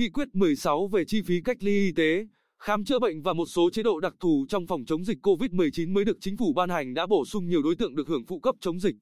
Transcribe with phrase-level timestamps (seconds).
[0.00, 2.26] Nghị quyết 16 về chi phí cách ly y tế,
[2.58, 5.92] khám chữa bệnh và một số chế độ đặc thù trong phòng chống dịch COVID-19
[5.92, 8.40] mới được chính phủ ban hành đã bổ sung nhiều đối tượng được hưởng phụ
[8.40, 8.96] cấp chống dịch.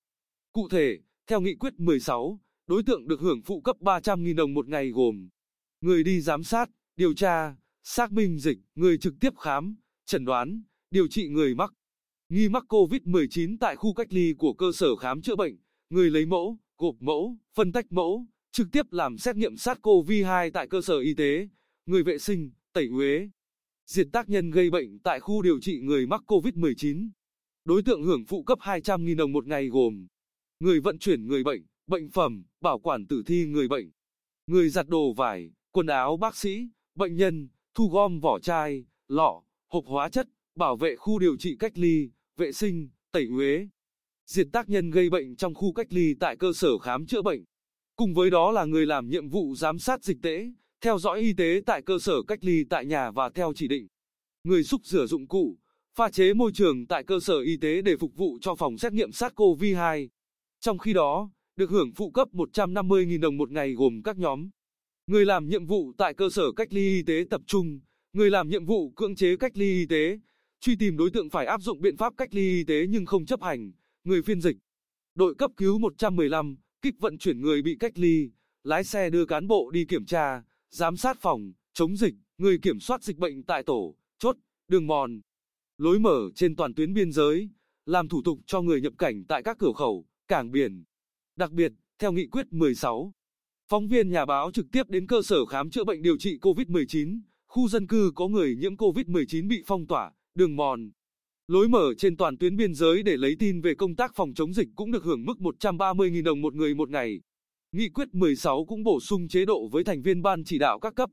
[0.53, 4.69] Cụ thể, theo nghị quyết 16, đối tượng được hưởng phụ cấp 300.000 đồng một
[4.69, 5.29] ngày gồm
[5.81, 9.77] người đi giám sát, điều tra, xác minh dịch, người trực tiếp khám,
[10.07, 11.73] chẩn đoán, điều trị người mắc
[12.29, 15.57] nghi mắc COVID-19 tại khu cách ly của cơ sở khám chữa bệnh,
[15.91, 18.27] người lấy mẫu, gộp mẫu, phân tách mẫu,
[18.59, 21.49] trực tiếp làm xét nghiệm SARS-CoV-2 tại cơ sở y tế,
[21.87, 23.29] người vệ sinh, tẩy uế,
[23.87, 27.11] diệt tác nhân gây bệnh tại khu điều trị người mắc COVID-19.
[27.65, 30.07] Đối tượng hưởng phụ cấp 200.000 đồng một ngày gồm
[30.61, 33.91] người vận chuyển người bệnh, bệnh phẩm, bảo quản tử thi người bệnh,
[34.47, 39.43] người giặt đồ vải, quần áo bác sĩ, bệnh nhân, thu gom vỏ chai, lọ,
[39.69, 43.69] hộp hóa chất, bảo vệ khu điều trị cách ly, vệ sinh, tẩy uế,
[44.27, 47.45] diệt tác nhân gây bệnh trong khu cách ly tại cơ sở khám chữa bệnh.
[47.99, 51.33] Cùng với đó là người làm nhiệm vụ giám sát dịch tễ, theo dõi y
[51.33, 53.87] tế tại cơ sở cách ly tại nhà và theo chỉ định.
[54.45, 55.59] Người xúc rửa dụng cụ,
[55.95, 58.93] pha chế môi trường tại cơ sở y tế để phục vụ cho phòng xét
[58.93, 60.09] nghiệm SARS-CoV-2.
[60.61, 64.49] Trong khi đó, được hưởng phụ cấp 150.000 đồng một ngày gồm các nhóm.
[65.07, 67.81] Người làm nhiệm vụ tại cơ sở cách ly y tế tập trung,
[68.13, 70.19] người làm nhiệm vụ cưỡng chế cách ly y tế,
[70.61, 73.27] truy tìm đối tượng phải áp dụng biện pháp cách ly y tế nhưng không
[73.27, 73.73] chấp hành,
[74.05, 74.57] người phiên dịch.
[75.15, 78.31] Đội cấp cứu 115, kích vận chuyển người bị cách ly,
[78.65, 82.81] lái xe đưa cán bộ đi kiểm tra, giám sát phòng, chống dịch, người kiểm
[82.81, 84.37] soát dịch bệnh tại tổ, chốt,
[84.69, 85.21] đường mòn,
[85.79, 87.49] lối mở trên toàn tuyến biên giới,
[87.87, 90.85] làm thủ tục cho người nhập cảnh tại các cửa khẩu, cảng biển.
[91.37, 93.13] Đặc biệt, theo nghị quyết 16,
[93.69, 97.21] phóng viên nhà báo trực tiếp đến cơ sở khám chữa bệnh điều trị COVID-19,
[97.47, 100.91] khu dân cư có người nhiễm COVID-19 bị phong tỏa, đường mòn,
[101.49, 104.55] lối mở trên toàn tuyến biên giới để lấy tin về công tác phòng chống
[104.55, 107.21] dịch cũng được hưởng mức 130.000 đồng một người một ngày.
[107.73, 110.95] Nghị quyết 16 cũng bổ sung chế độ với thành viên ban chỉ đạo các
[110.95, 111.11] cấp,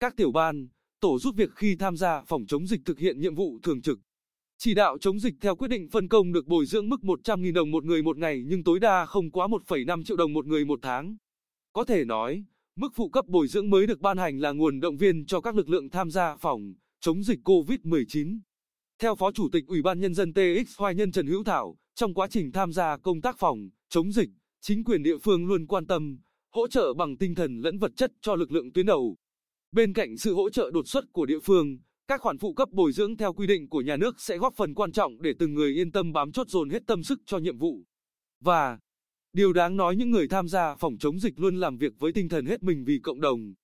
[0.00, 0.68] các tiểu ban,
[1.00, 3.98] tổ giúp việc khi tham gia phòng chống dịch thực hiện nhiệm vụ thường trực.
[4.58, 7.70] Chỉ đạo chống dịch theo quyết định phân công được bồi dưỡng mức 100.000 đồng
[7.70, 10.78] một người một ngày nhưng tối đa không quá 1,5 triệu đồng một người một
[10.82, 11.16] tháng.
[11.72, 12.44] Có thể nói,
[12.76, 15.54] mức phụ cấp bồi dưỡng mới được ban hành là nguồn động viên cho các
[15.54, 18.38] lực lượng tham gia phòng chống dịch COVID-19.
[19.02, 22.14] Theo Phó Chủ tịch Ủy ban Nhân dân TX Hoài Nhân Trần Hữu Thảo, trong
[22.14, 24.28] quá trình tham gia công tác phòng, chống dịch,
[24.60, 26.18] chính quyền địa phương luôn quan tâm,
[26.50, 29.16] hỗ trợ bằng tinh thần lẫn vật chất cho lực lượng tuyến đầu.
[29.72, 32.92] Bên cạnh sự hỗ trợ đột xuất của địa phương, các khoản phụ cấp bồi
[32.92, 35.72] dưỡng theo quy định của nhà nước sẽ góp phần quan trọng để từng người
[35.74, 37.84] yên tâm bám chốt dồn hết tâm sức cho nhiệm vụ.
[38.40, 38.78] Và,
[39.32, 42.28] điều đáng nói những người tham gia phòng chống dịch luôn làm việc với tinh
[42.28, 43.54] thần hết mình vì cộng đồng.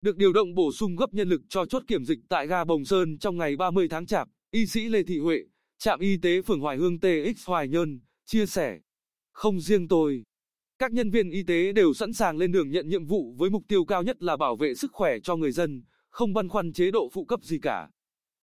[0.00, 2.84] Được điều động bổ sung gấp nhân lực cho chốt kiểm dịch tại ga Bồng
[2.84, 4.28] Sơn trong ngày 30 tháng Chạp.
[4.50, 5.44] Y sĩ Lê Thị Huệ,
[5.78, 8.80] trạm y tế phường Hoài Hương TX Hoài Nhơn, chia sẻ.
[9.32, 10.24] Không riêng tôi,
[10.78, 13.62] các nhân viên y tế đều sẵn sàng lên đường nhận nhiệm vụ với mục
[13.68, 16.90] tiêu cao nhất là bảo vệ sức khỏe cho người dân, không băn khoăn chế
[16.90, 17.90] độ phụ cấp gì cả.